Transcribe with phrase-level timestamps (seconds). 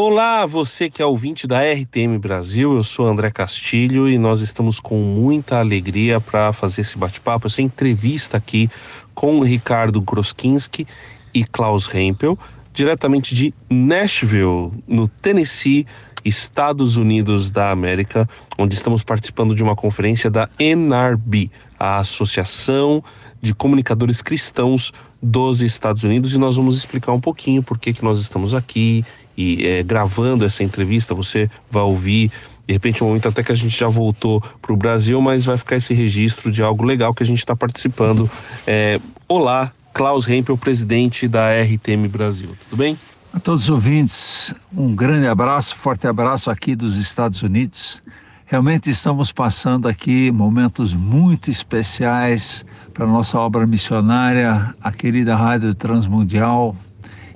[0.00, 4.78] Olá, você que é ouvinte da RTM Brasil, eu sou André Castilho e nós estamos
[4.78, 8.70] com muita alegria para fazer esse bate-papo, essa entrevista aqui
[9.12, 10.86] com Ricardo Groskinski
[11.34, 12.38] e Klaus Hempel,
[12.72, 15.84] diretamente de Nashville, no Tennessee,
[16.24, 23.02] Estados Unidos da América, onde estamos participando de uma conferência da NRB, a Associação
[23.42, 28.04] de Comunicadores Cristãos dos Estados Unidos, e nós vamos explicar um pouquinho por que, que
[28.04, 29.04] nós estamos aqui
[29.38, 31.14] e é, gravando essa entrevista.
[31.14, 32.32] Você vai ouvir
[32.66, 35.56] de repente, um momento até que a gente já voltou para o Brasil, mas vai
[35.56, 38.30] ficar esse registro de algo legal que a gente está participando.
[38.66, 42.50] É, olá, Klaus Hempel, presidente da RTM Brasil.
[42.68, 42.98] Tudo bem?
[43.32, 48.02] A todos os ouvintes, um grande abraço, forte abraço aqui dos Estados Unidos.
[48.44, 56.76] Realmente estamos passando aqui momentos muito especiais para nossa obra missionária, a querida Rádio Transmundial,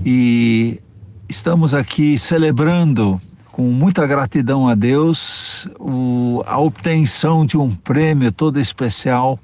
[0.04, 0.78] e
[1.32, 3.18] estamos aqui celebrando
[3.50, 9.40] com muita gratidão a Deus o, a obtenção de um prêmio todo especial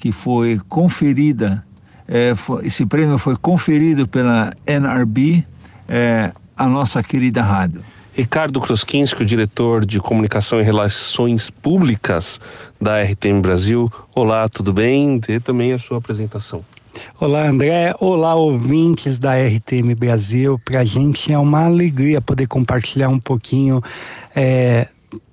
[0.00, 1.64] que foi conferida.
[2.08, 5.44] É, foi, esse prêmio foi conferido pela NRB,
[5.88, 7.84] é, a nossa querida rádio.
[8.14, 12.40] Ricardo Kroskinski, o diretor de comunicação e relações públicas
[12.80, 13.88] da RTM Brasil.
[14.12, 15.20] Olá, tudo bem?
[15.20, 16.64] Dê também a sua apresentação.
[17.20, 17.94] Olá, André.
[18.00, 20.60] Olá, ouvintes da RTM Brasil.
[20.64, 23.82] Para a gente é uma alegria poder compartilhar um pouquinho
[24.34, 24.88] é,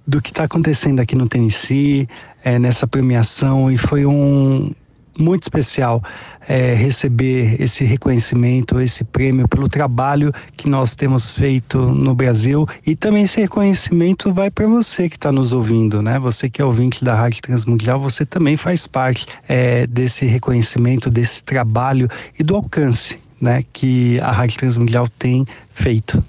[0.06, 2.08] do que está acontecendo aqui no Tennessee,
[2.44, 4.72] é, nessa premiação, e foi um
[5.18, 6.04] muito especial
[6.48, 12.96] é, receber esse reconhecimento, esse prêmio pelo trabalho que nós temos feito no Brasil e
[12.96, 16.20] também esse reconhecimento vai para você que está nos ouvindo, né?
[16.20, 21.44] Você que é ouvinte da Rádio Transmundial, você também faz parte é, desse reconhecimento, desse
[21.44, 23.64] trabalho e do alcance, né?
[23.74, 26.24] Que a Rádio Transmundial tem feito.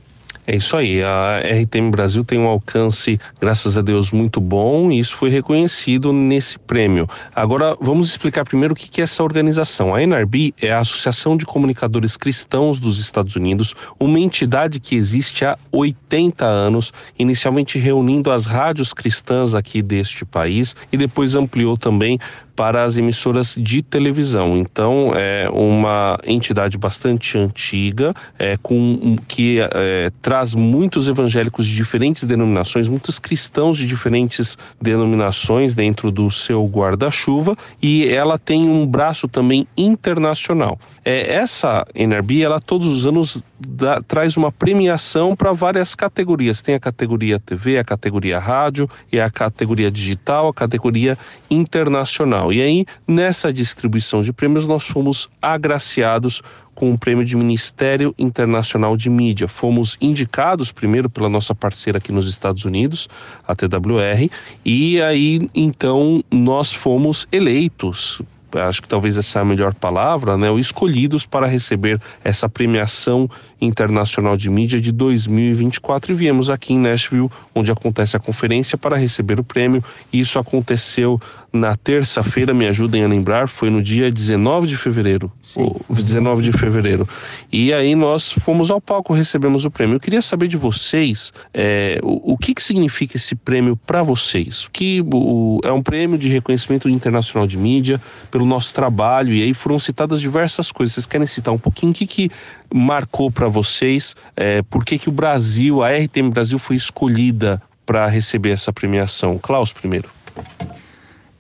[0.48, 5.00] É isso aí, a RTM Brasil tem um alcance, graças a Deus, muito bom e
[5.00, 7.08] isso foi reconhecido nesse prêmio.
[7.34, 9.93] Agora, vamos explicar primeiro o que é essa organização.
[9.93, 15.44] A NRB é a Associação de Comunicadores Cristãos dos Estados Unidos, uma entidade que existe
[15.44, 22.21] há 80 anos, inicialmente reunindo as rádios cristãs aqui deste país e depois ampliou também
[22.56, 24.56] para as emissoras de televisão.
[24.56, 32.25] Então, é uma entidade bastante antiga, é, com, que é, traz muitos evangélicos de diferentes
[32.25, 39.28] denominações, muitos cristãos de diferentes denominações dentro do seu guarda-chuva, e ela tem um braço
[39.28, 40.78] também internacional.
[41.05, 46.62] É, essa NRB, ela todos os anos dá, traz uma premiação para várias categorias.
[46.62, 51.19] Tem a categoria TV, a categoria rádio, e a categoria digital, a categoria
[51.50, 52.46] internacional.
[52.53, 56.43] E aí, nessa distribuição de prêmios, nós fomos agraciados
[56.75, 59.49] com o prêmio de Ministério Internacional de Mídia.
[59.49, 63.09] Fomos indicados primeiro pela nossa parceira aqui nos Estados Unidos,
[63.49, 64.31] a TWR,
[64.65, 68.21] e aí então nós fomos eleitos
[68.55, 73.29] acho que talvez essa é a melhor palavra, né, escolhidos para receber essa premiação
[73.61, 78.97] internacional de mídia de 2024 e viemos aqui em Nashville, onde acontece a conferência para
[78.97, 79.83] receber o prêmio.
[80.12, 81.21] Isso aconteceu
[81.57, 85.33] na terça-feira, me ajudem a lembrar, foi no dia 19 de fevereiro.
[85.41, 85.75] Sim.
[85.89, 87.09] 19 de fevereiro.
[87.51, 89.97] E aí nós fomos ao palco, recebemos o prêmio.
[89.97, 94.69] Eu queria saber de vocês é, o, o que, que significa esse prêmio para vocês.
[94.73, 98.01] Que o, é um prêmio de reconhecimento internacional de mídia
[98.36, 100.92] pelo nosso trabalho, e aí foram citadas diversas coisas.
[100.92, 102.30] Vocês querem citar um pouquinho o que, que
[102.70, 104.14] marcou para vocês?
[104.36, 109.38] É, por que, que o Brasil, a RTM Brasil, foi escolhida para receber essa premiação?
[109.38, 110.10] Klaus, primeiro.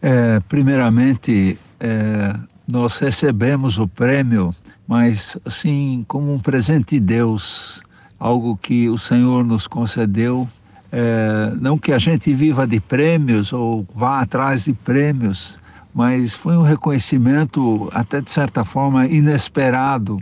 [0.00, 2.32] É, primeiramente, é,
[2.66, 4.54] nós recebemos o prêmio,
[4.88, 7.82] mas assim, como um presente de Deus,
[8.18, 10.48] algo que o Senhor nos concedeu.
[10.90, 15.60] É, não que a gente viva de prêmios ou vá atrás de prêmios,
[15.96, 20.18] mas foi um reconhecimento, até de certa forma, inesperado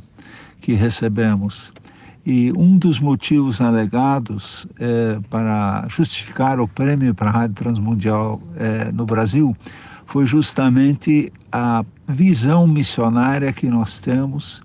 [0.60, 1.72] que recebemos.
[2.24, 8.92] E um dos motivos alegados é, para justificar o prêmio para a Rádio Transmundial é,
[8.92, 9.54] no Brasil
[10.06, 14.62] foi justamente a visão missionária que nós temos,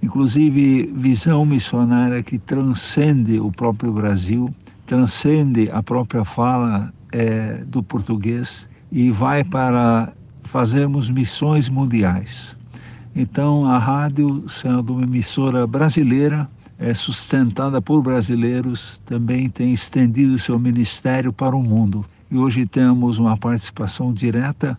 [0.00, 4.54] inclusive visão missionária que transcende o próprio Brasil,
[4.86, 10.12] transcende a própria fala é, do português e vai para
[10.46, 12.56] fazermos missões mundiais.
[13.14, 16.48] Então, a rádio, sendo uma emissora brasileira,
[16.78, 22.04] é sustentada por brasileiros, também tem estendido seu ministério para o mundo.
[22.30, 24.78] E hoje temos uma participação direta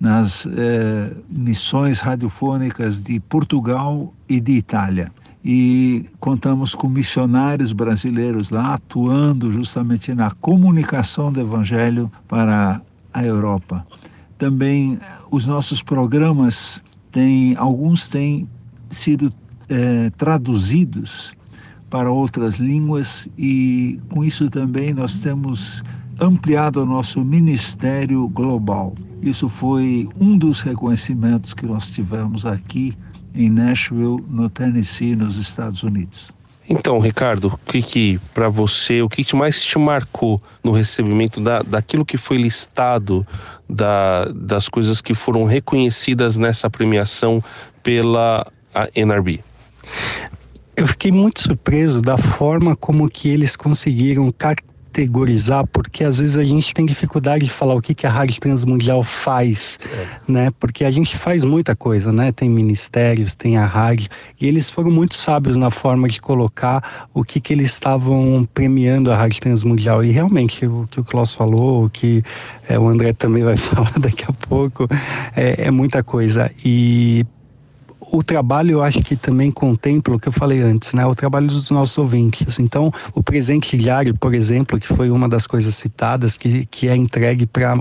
[0.00, 5.12] nas é, missões radiofônicas de Portugal e de Itália.
[5.48, 12.82] e contamos com missionários brasileiros lá atuando justamente na comunicação do Evangelho para
[13.14, 13.86] a Europa.
[14.38, 14.98] Também
[15.30, 18.48] os nossos programas têm, alguns têm
[18.88, 19.32] sido
[19.68, 21.34] é, traduzidos
[21.88, 25.82] para outras línguas e com isso também nós temos
[26.20, 28.94] ampliado o nosso ministério global.
[29.22, 32.96] Isso foi um dos reconhecimentos que nós tivemos aqui
[33.34, 36.35] em Nashville, no Tennessee, nos Estados Unidos.
[36.68, 41.40] Então, Ricardo, o que, que para você, o que, que mais te marcou no recebimento
[41.40, 43.26] da, daquilo que foi listado,
[43.68, 47.42] da, das coisas que foram reconhecidas nessa premiação
[47.82, 48.44] pela
[48.94, 49.40] NRB?
[50.76, 54.30] Eu fiquei muito surpreso da forma como que eles conseguiram
[54.96, 58.40] categorizar, porque às vezes a gente tem dificuldade de falar o que, que a Rádio
[58.40, 60.06] Transmundial faz, é.
[60.26, 60.52] né?
[60.58, 62.32] Porque a gente faz muita coisa, né?
[62.32, 64.08] Tem ministérios, tem a rádio,
[64.40, 69.12] e eles foram muito sábios na forma de colocar o que, que eles estavam premiando
[69.12, 70.02] a Rádio Transmundial.
[70.02, 72.22] E realmente, o que o Klaus falou, o que
[72.66, 74.88] é, o André também vai falar daqui a pouco,
[75.36, 76.50] é, é muita coisa.
[76.64, 77.26] E
[78.10, 81.04] o trabalho eu acho que também contempla o que eu falei antes, né?
[81.06, 82.58] O trabalho dos nossos ouvintes.
[82.58, 86.96] Então, o presente diário, por exemplo, que foi uma das coisas citadas, que, que é
[86.96, 87.74] entregue para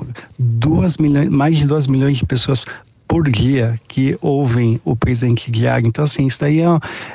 [1.29, 2.65] mais de 2 milhões de pessoas
[3.07, 5.87] por dia que ouvem o presente diário.
[5.87, 6.65] Então, assim, isso daí é,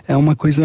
[0.09, 0.65] é uma coisa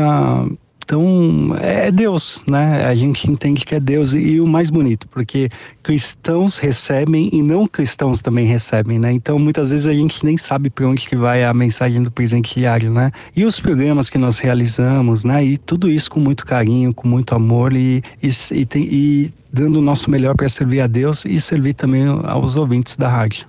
[0.85, 2.85] então, é Deus, né?
[2.85, 4.13] A gente entende que é Deus.
[4.13, 5.49] E o mais bonito, porque
[5.81, 9.11] cristãos recebem e não cristãos também recebem, né?
[9.11, 12.59] Então, muitas vezes a gente nem sabe para onde que vai a mensagem do presente
[12.59, 13.11] diário, né?
[13.35, 15.43] E os programas que nós realizamos, né?
[15.43, 19.79] E tudo isso com muito carinho, com muito amor e, e, e, tem, e dando
[19.79, 23.47] o nosso melhor para servir a Deus e servir também aos ouvintes da rádio.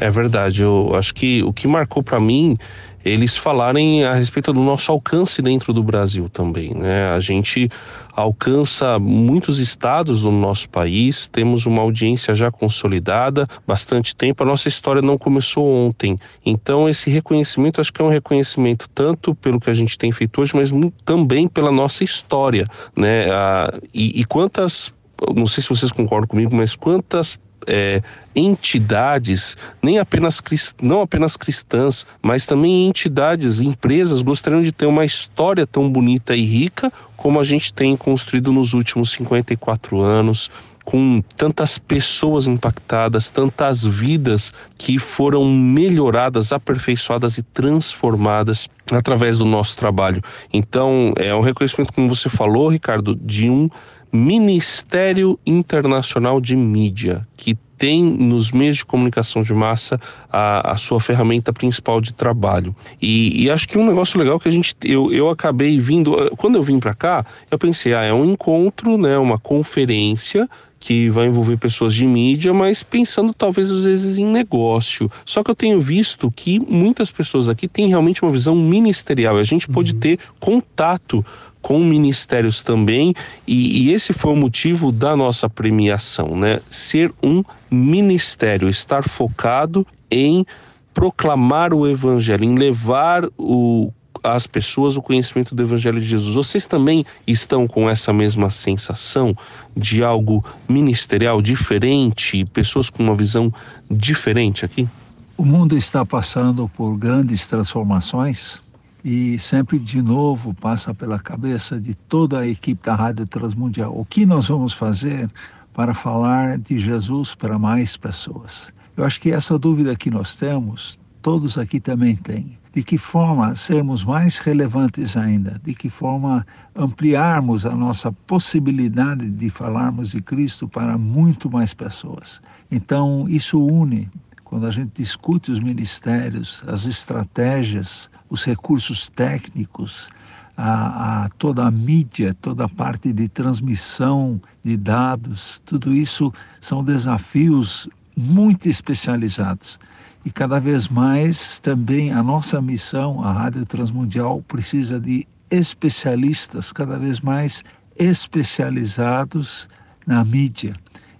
[0.00, 0.62] É verdade.
[0.62, 2.58] Eu acho que o que marcou para mim
[3.04, 6.74] eles falarem a respeito do nosso alcance dentro do Brasil também.
[6.74, 7.10] Né?
[7.10, 7.68] A gente
[8.14, 14.42] alcança muitos estados do nosso país, temos uma audiência já consolidada, bastante tempo.
[14.42, 16.18] A nossa história não começou ontem.
[16.44, 20.40] Então, esse reconhecimento acho que é um reconhecimento tanto pelo que a gente tem feito
[20.40, 20.70] hoje, mas
[21.04, 22.66] também pela nossa história.
[22.94, 23.30] Né?
[23.30, 24.92] Ah, e, e quantas
[25.34, 28.02] não sei se vocês concordam comigo, mas quantas é,
[28.34, 30.42] entidades, nem apenas
[30.80, 36.42] não apenas cristãs, mas também entidades, empresas gostariam de ter uma história tão bonita e
[36.42, 40.50] rica como a gente tem construído nos últimos 54 anos,
[40.84, 49.76] com tantas pessoas impactadas, tantas vidas que foram melhoradas, aperfeiçoadas e transformadas através do nosso
[49.76, 50.20] trabalho.
[50.52, 53.70] Então, é um reconhecimento, como você falou, Ricardo, de um
[54.12, 59.98] Ministério Internacional de Mídia, que tem nos meios de comunicação de massa
[60.30, 62.76] a, a sua ferramenta principal de trabalho.
[63.00, 66.54] E, e, acho que um negócio legal que a gente eu, eu acabei vindo quando
[66.54, 70.48] eu vim para cá eu pensei ah é um encontro né uma conferência
[70.78, 75.08] que vai envolver pessoas de mídia, mas pensando talvez às vezes em negócio.
[75.24, 79.38] Só que eu tenho visto que muitas pessoas aqui têm realmente uma visão ministerial.
[79.38, 79.74] E a gente uhum.
[79.74, 81.24] pode ter contato
[81.62, 83.14] com ministérios também,
[83.46, 86.60] e, e, esse foi o motivo da nossa premiação, né?
[86.68, 90.44] Ser um ministério, estar focado em
[90.92, 93.90] proclamar o evangelho, em levar o
[94.22, 96.34] às pessoas o conhecimento do Evangelho de Jesus.
[96.34, 99.36] Vocês também estão com essa mesma sensação
[99.76, 103.52] de algo ministerial diferente, pessoas com uma visão
[103.90, 104.88] diferente aqui?
[105.36, 108.62] O mundo está passando por grandes transformações
[109.04, 114.04] e sempre de novo passa pela cabeça de toda a equipe da Rádio Transmundial o
[114.04, 115.28] que nós vamos fazer
[115.74, 118.72] para falar de Jesus para mais pessoas.
[118.96, 122.58] Eu acho que essa dúvida que nós temos, todos aqui também têm.
[122.74, 125.60] De que forma sermos mais relevantes ainda?
[125.62, 132.40] De que forma ampliarmos a nossa possibilidade de falarmos de Cristo para muito mais pessoas?
[132.70, 134.10] Então, isso une
[134.52, 140.10] quando a gente discute os ministérios, as estratégias, os recursos técnicos,
[140.54, 146.30] a, a, toda a mídia, toda a parte de transmissão de dados, tudo isso
[146.60, 149.80] são desafios muito especializados.
[150.22, 156.98] E cada vez mais também a nossa missão, a Rádio Transmundial, precisa de especialistas cada
[156.98, 157.64] vez mais
[157.98, 159.66] especializados
[160.06, 160.74] na mídia.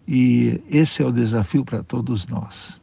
[0.07, 2.82] E esse é o desafio para todos nós.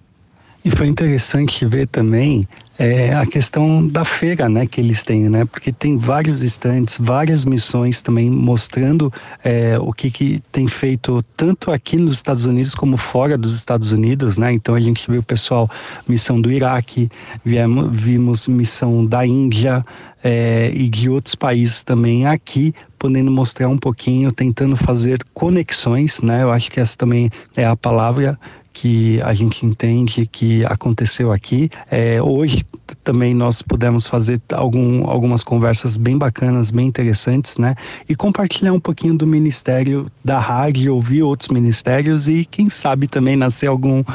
[0.63, 2.47] E foi interessante ver também
[2.79, 7.43] é a questão da feira, né, que eles têm, né, porque tem vários estantes, várias
[7.43, 9.11] missões também mostrando
[9.43, 13.91] é, o que, que tem feito tanto aqui nos Estados Unidos como fora dos Estados
[13.91, 15.69] Unidos, né, então a gente viu pessoal
[16.07, 17.09] missão do Iraque,
[17.43, 19.85] viemos, vimos missão da Índia
[20.23, 26.43] é, e de outros países também aqui, podendo mostrar um pouquinho, tentando fazer conexões, né,
[26.43, 28.39] eu acho que essa também é a palavra
[28.73, 31.69] que a gente entende que aconteceu aqui.
[31.89, 32.65] É, hoje
[33.03, 37.75] também nós pudemos fazer algum, algumas conversas bem bacanas, bem interessantes, né?
[38.07, 43.35] E compartilhar um pouquinho do ministério da rádio, ouvir outros ministérios e quem sabe também
[43.35, 44.05] nascer alguma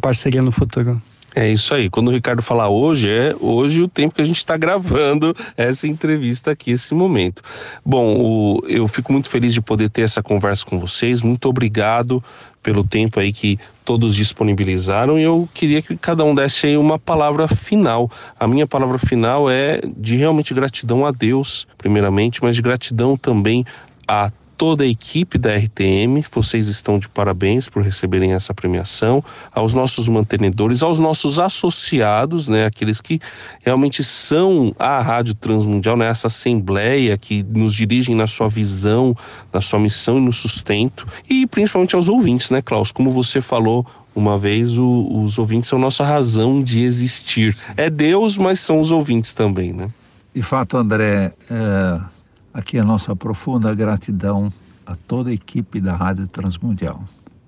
[0.00, 1.00] parceria no futuro.
[1.38, 1.88] É isso aí.
[1.88, 5.86] Quando o Ricardo falar hoje, é hoje o tempo que a gente está gravando essa
[5.86, 7.44] entrevista aqui, esse momento.
[7.86, 11.22] Bom, o, eu fico muito feliz de poder ter essa conversa com vocês.
[11.22, 12.20] Muito obrigado
[12.60, 16.98] pelo tempo aí que todos disponibilizaram e eu queria que cada um desse aí uma
[16.98, 18.10] palavra final.
[18.36, 23.64] A minha palavra final é de realmente gratidão a Deus, primeiramente, mas de gratidão também
[24.08, 29.22] a toda a equipe da RTM, vocês estão de parabéns por receberem essa premiação,
[29.54, 33.20] aos nossos mantenedores, aos nossos associados, né, aqueles que
[33.60, 39.16] realmente são a Rádio Transmundial, né, essa assembleia que nos dirigem na sua visão,
[39.52, 43.86] na sua missão e no sustento, e principalmente aos ouvintes, né, Klaus, como você falou
[44.12, 47.56] uma vez, o, os ouvintes são nossa razão de existir.
[47.76, 49.88] É Deus, mas são os ouvintes também, né?
[50.34, 52.17] De fato, André, é
[52.58, 54.52] Aqui a nossa profunda gratidão
[54.84, 57.04] a toda a equipe da Rádio Transmundial.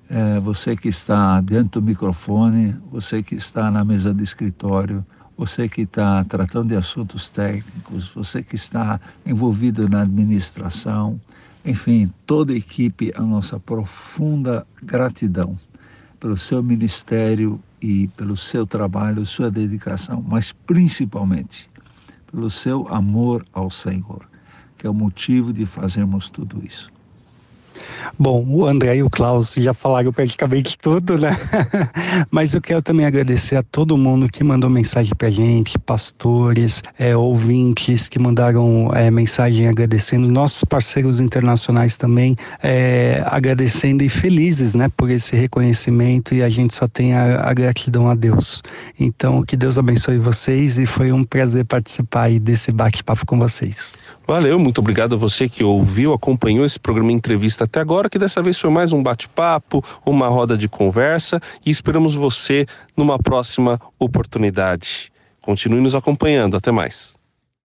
[0.08, 5.04] É, você que está dentro do microfone, você que está na mesa de escritório,
[5.36, 11.20] você que está tratando de assuntos técnicos, você que está envolvido na administração,
[11.64, 15.58] enfim, toda a equipe, a nossa profunda gratidão
[16.20, 21.68] pelo seu ministério e pelo seu trabalho, sua dedicação, mas principalmente
[22.30, 24.30] pelo seu amor ao Senhor
[24.80, 26.90] que é o motivo de fazermos tudo isso.
[28.18, 31.36] Bom, o André e o Klaus já falaram praticamente tudo, né?
[32.30, 37.16] Mas eu quero também agradecer a todo mundo que mandou mensagem pra gente, pastores, é,
[37.16, 44.88] ouvintes que mandaram é, mensagem agradecendo, nossos parceiros internacionais também é, agradecendo e felizes, né,
[44.96, 48.62] por esse reconhecimento e a gente só tem a, a gratidão a Deus.
[48.98, 53.94] Então, que Deus abençoe vocês e foi um prazer participar aí desse bate-papo com vocês.
[54.26, 57.10] Valeu, muito obrigado a você que ouviu, acompanhou esse programa
[57.60, 61.70] entrevista até agora, que dessa vez foi mais um bate-papo, uma roda de conversa e
[61.70, 65.12] esperamos você numa próxima oportunidade.
[65.40, 67.19] Continue nos acompanhando, até mais.